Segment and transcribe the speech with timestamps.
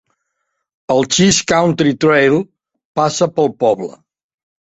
[0.93, 2.39] El Cheese Country Trail
[3.01, 3.93] passa pel poble.